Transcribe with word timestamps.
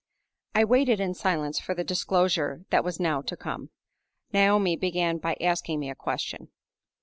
I 0.55 0.63
WAITED 0.63 0.99
in 0.99 1.13
silence 1.13 1.59
for 1.59 1.75
the 1.75 1.83
disclosure 1.83 2.63
that 2.71 2.83
was 2.83 2.99
now 2.99 3.21
to 3.21 3.37
come. 3.37 3.69
Naomi 4.33 4.75
began 4.75 5.19
by 5.19 5.37
asking 5.39 5.79
me 5.79 5.91
a 5.91 5.95
question. 5.95 6.47